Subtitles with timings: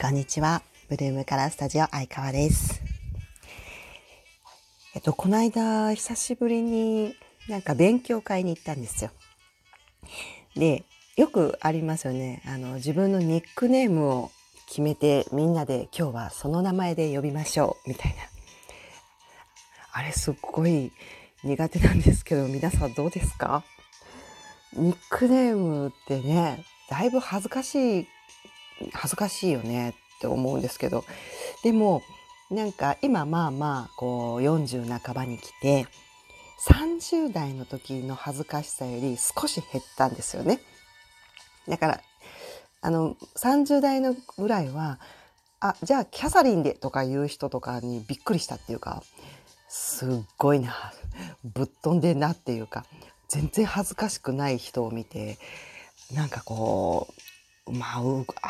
[0.00, 0.62] こんにちは。
[0.88, 2.82] ブルームカラースタジオ相川です。
[4.94, 7.14] えっと、この間、久しぶりに
[7.48, 9.10] なんか勉強会に行ったんですよ。
[10.56, 10.84] で、
[11.16, 12.42] よくありますよね。
[12.44, 14.30] あの、自分のニックネームを
[14.66, 18.16] 決めてみんなで今日はその名前で呼びましょう、みたいな。
[19.92, 20.92] あれすっごい
[21.44, 23.62] 苦手なんですけど、皆さんどうですか？
[24.74, 28.08] ニックネームってね、だいぶ恥ずかしい、
[28.92, 31.04] 恥ずかしいよねって思うんですけど、
[31.62, 32.02] でも、
[32.50, 35.86] なんか今まあまあ、こう40半ばに来て、
[36.68, 40.60] 30代の時の恥ずかしさより少し減ったんですよね。
[41.68, 42.00] だから、
[42.80, 44.98] あの、30代のぐらいは、
[45.60, 49.02] あ、じゃあキャサリンでとか言う人とかにびっくりしたっていうか、
[49.68, 50.92] すっごいな、
[51.42, 52.84] ぶっ飛んでんなっていうか、
[53.28, 55.38] 全然恥ずかしくない人を見て、
[56.12, 57.12] なんかこう、
[57.66, 58.00] まあ、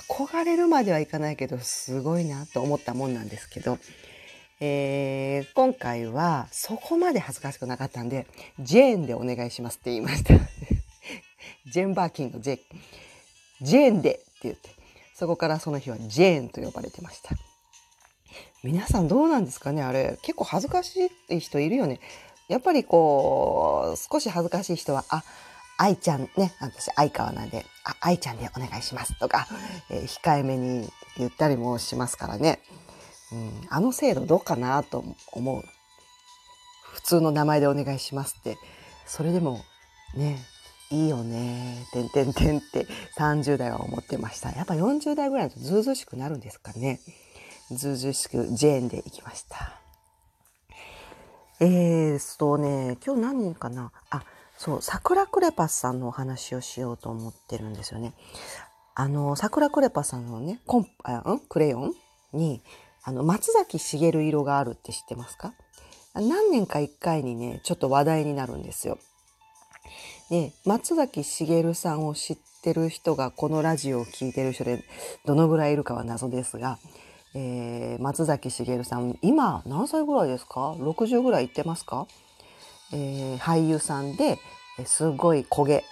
[0.00, 3.78] 憧れるまではいかないけど、すごいなと思ったもんなんですけど、
[4.60, 8.26] えー、今回はそこまで恥ずかしくなかったんで、
[8.58, 10.34] ジェーンでお願いしますって言いました。
[11.70, 12.60] ジェンバーキンのジェ
[13.62, 14.70] ジェーンでって言って、
[15.14, 17.34] そこからその日はジェーンと呼ばれてました。
[18.62, 22.00] 皆さんどうなんですかねあれ、結構恥ずかしい人いるよね。
[22.48, 25.22] やっぱりこう、少し恥ずかしい人は、あ、
[25.78, 29.46] 愛ちゃんね、私愛川なんで、あ、愛ちゃんでお願いしますとか、
[29.90, 32.60] えー、控えめに言ったりもしますからね。
[33.32, 35.62] うん、あの制度どうかなと思う。
[36.92, 38.58] 普通の名前でお願いしますって。
[39.06, 39.60] それでも
[40.14, 40.38] ね、
[40.90, 44.50] いいよね、てんてんてんって30代は思ってました。
[44.50, 47.00] やっぱ40代ぐらいだとずうずうしくなるんですかね。
[47.70, 49.78] ずうずうしくジェーンで行きました。
[51.60, 53.92] えーとね、今日何人かな？
[54.10, 54.24] あ、
[54.58, 58.12] そう、桜クレパスさんのお話をしようと思ってるんですよね。
[58.96, 61.38] あの、桜クレパスさんのね、コン、あん？
[61.48, 61.92] クレヨン
[62.32, 62.60] に、
[63.04, 65.54] あの、松崎しげる色があるって知ってますか？
[66.14, 68.98] 何年か一回にね、ちょっと話題になるんですよ。
[70.28, 74.82] で、松崎しげるさんを知ってる人がこのラジオを聴いてる人で
[75.24, 76.78] どのぐらいいるかは謎ですが、
[77.34, 82.08] えー、松崎しげるさん、今何歳ぐらいですか ?60 ぐらいいってますか？
[82.92, 84.38] えー、俳優さんで、
[84.84, 85.84] すごい焦げ、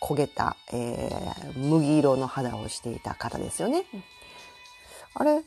[0.00, 3.84] 焦げた、えー、麦色の肌をしていた方ですよね。
[5.14, 5.42] あれ、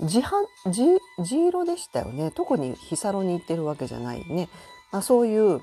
[0.00, 0.22] 地
[0.70, 2.30] 地地色でしたよね。
[2.32, 4.48] 特にヒサロに行ってるわけじゃないね。
[4.90, 5.60] まあ、そういう、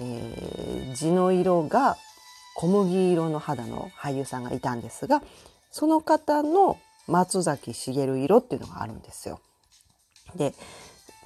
[0.00, 1.96] えー、地の色が
[2.54, 5.22] 小麦色の肌の俳優さんがいたんですが、
[5.70, 6.78] その方の
[7.08, 9.40] 松崎しげる色っていうのがあるんですよ。
[10.36, 10.54] で、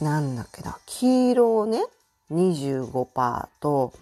[0.00, 1.84] なんだっけな、黄色をね、
[2.30, 3.92] 25%と、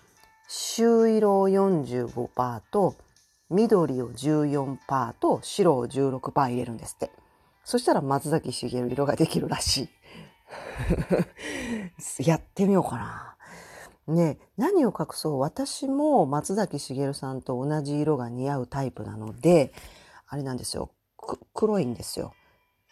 [0.49, 2.95] 朱色を45%と、
[3.51, 7.11] 緑を14%と、白を16%入れるんですって。
[7.65, 9.89] そしたら松崎しげる色ができるらし
[12.19, 12.29] い。
[12.29, 13.37] やってみようかな。
[14.07, 19.73] ね何を隠そう私も松崎しげるさんと同じ色が似合うタイプなので、
[20.27, 20.91] あれなんですよ。
[21.55, 22.35] 黒いんですよ。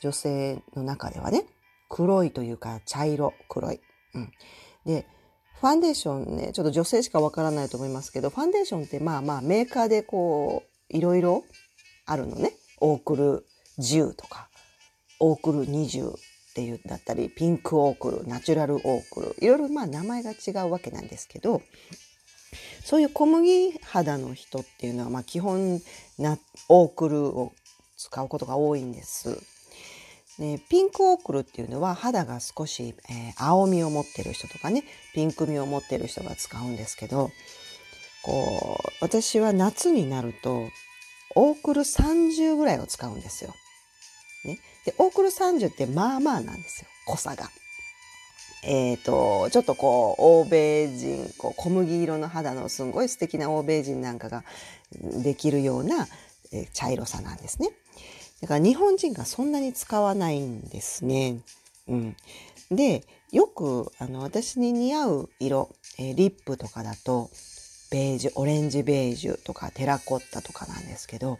[0.00, 1.44] 女性の中ではね。
[1.88, 3.80] 黒いというか茶色、黒い。
[4.14, 4.32] うん。
[4.86, 5.06] で、
[5.62, 11.44] ファンデーションね、ちょっと女性しかわからないと思いますけど、ファンデーションってまあまあメーカーでこう、いろいろ
[12.04, 12.54] あるのね。
[12.80, 13.46] オークル
[13.78, 14.48] 10とか、
[15.20, 16.14] オークル20っ
[16.56, 21.62] ていうだったり、ピンクオークル、ナチュラルオークル、いろいろまあ名前が違うわけなんですけど、
[22.84, 25.80] そういう小麦肌の人っていうのはまあ基本
[26.18, 26.38] な、
[26.70, 27.52] オークルを
[27.96, 29.40] 使うことが多いんです。
[30.38, 34.84] でピンクオークルっていうのは肌が少し、えー、青みを持ってる人とかね
[35.14, 37.30] ピンクみを持ってる人が使うんですけど
[38.22, 40.68] こう私は夏になると
[41.34, 43.54] オークル30ぐらいを使うんですよ。
[44.44, 47.50] ね、でオークル30ってまあまあなんですよ濃さが。
[48.64, 54.44] え、ー、とちょっとこう欧米人こう小麦色の肌のすごい素敵な欧米人なんかが
[54.92, 56.06] できるような、
[56.52, 57.70] えー、茶色さなんですね。
[58.42, 61.40] だから日本人がそんなに使わないんですね。
[61.88, 62.16] うん。
[62.72, 67.30] で、よくあの私に似合う色、え、リップとかだと、
[67.92, 71.38] ベージュ、オレンジベージュとかテラコッタとかなんですけど、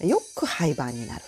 [0.00, 1.22] よく廃盤になる。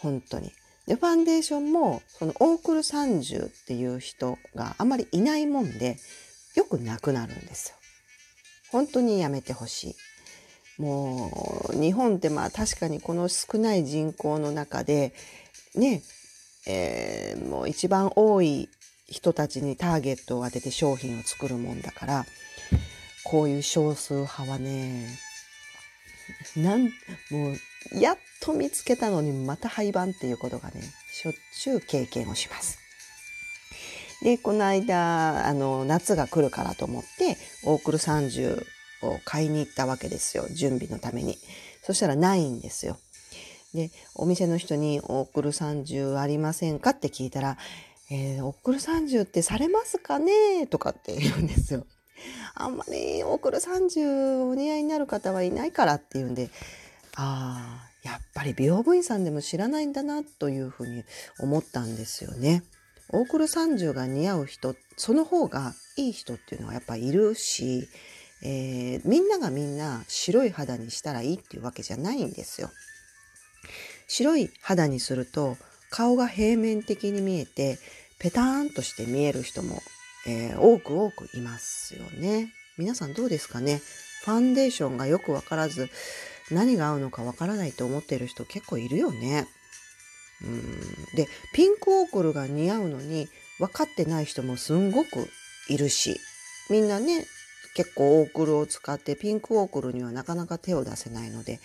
[0.00, 0.52] 本当に。
[0.86, 5.96] で、ファンデーションも、そのオークル30っていう人があまりいないもんで、
[6.54, 7.76] よくなくなるんですよ。
[8.72, 9.94] 本当にやめてほしい。
[10.82, 15.14] もう日本ってまあ確かにこの少ない人口の中で
[15.74, 16.02] ね、
[16.66, 18.68] えー、もう一番多い
[19.06, 22.26] 人たちにターゲットを当てて商品を作るもんだから
[23.24, 25.06] こういう少数派はね
[26.56, 26.84] なん、
[27.30, 32.78] もう、やっと見つけたのにまた廃盤っていうことがね、しょっちゅう経験をします。
[34.22, 38.64] で、この間、あの、夏が来るからと思って、オークル30
[39.02, 40.46] を買いに行ったわけですよ。
[40.50, 41.38] 準備のために。
[41.82, 42.98] そしたらないんですよ。
[43.74, 47.58] で、お店の人にオークル30ありませんかって聞いたら、
[48.10, 50.66] えー、オークル30ってされますかね？
[50.66, 51.86] とかって言うんですよ。
[52.54, 56.50] あんまりオークル30お似合いになる方はいないからっていうんで、
[57.16, 61.04] ああ、やっぱり美容部員さんでも知らないんだなというふうに
[61.38, 62.62] 思ったんですよね。
[63.10, 67.88] オークル30が似合う人、その方がいい人っていうのはやっぱいるし、
[68.44, 72.70] えー、みんながみんな白い肌にしたらいいっていうわけじゃないんですよ。
[74.08, 75.56] 白い肌にすると
[75.90, 77.78] 顔が平面的に見えて
[78.18, 79.80] ペターンとして見える人も、
[80.26, 82.52] えー、多く多くいますよね。
[82.78, 83.80] 皆さんどうですかね？
[84.24, 85.88] ファンデーションがよくわからず
[86.50, 89.46] 何が合うのかわからないと思っている人結構いるよね。
[90.42, 90.62] うん
[91.14, 93.28] でピンクオークルが似合うのに
[93.58, 95.28] 分かってない人もすんごく
[95.68, 96.18] いるし
[96.68, 97.26] みんなね
[97.74, 101.60] 結構オークルを使ってピンクオークルにはなかなか手を出せないので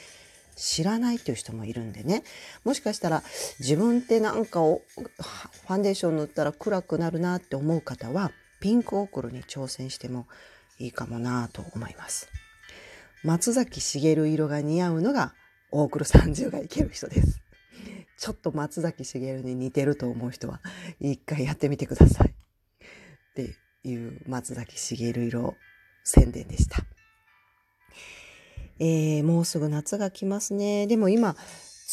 [0.55, 2.23] 知らないっていう人もいるんでね
[2.63, 3.23] もしかしたら
[3.59, 10.27] 自分ってなんかをファンデーション塗ったら暗くなるなって思う方はピンクオークルに挑戦しても
[10.79, 12.27] いいかもなと思います。
[13.23, 15.33] 松崎しげる色が似合うのが
[15.71, 17.41] オークル30がいける人です。
[18.17, 20.59] ちょっと松崎しげるに似てると思う人は
[20.99, 22.29] 一回やってみてください。
[22.29, 22.33] っ
[23.35, 25.55] ていう松崎しげる色
[26.07, 26.83] 宣伝でした。
[28.79, 30.87] えー、もうすぐ夏が来ますね。
[30.87, 31.35] でも今、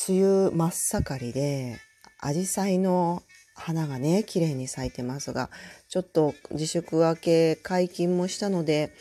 [0.08, 1.80] 梅雨真っ盛りで、
[2.20, 3.22] アジサイの
[3.54, 5.50] 花がね、綺麗に咲いてますが、
[5.88, 8.94] ちょっと自粛明け解禁もしたので、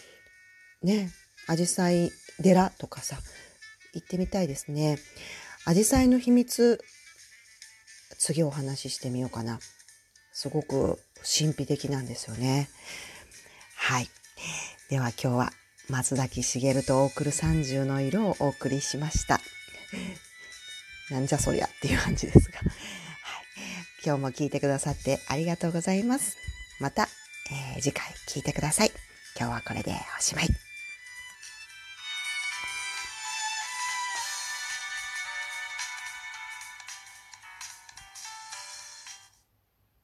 [0.81, 1.11] ね、
[1.47, 2.11] アジサイ
[2.41, 3.17] 寺とかさ、
[3.93, 4.97] 行ってみたいですね。
[5.65, 6.83] アジサイの秘密、
[8.17, 9.59] 次お話ししてみようかな。
[10.31, 12.69] すごく神秘的なんですよね。
[13.75, 14.09] はい。
[14.89, 15.51] では今日は
[15.89, 19.39] 松崎しげると送る30の色をお送りしました。
[21.09, 22.59] なんじゃそりゃっていう感じですが。
[22.63, 22.71] はい、
[24.05, 26.37] 今日も聞いてくださってありがとうございます。
[26.79, 27.09] また、
[27.51, 28.91] えー、次回聞いてください。
[29.37, 30.62] 今日はこれでおしまい。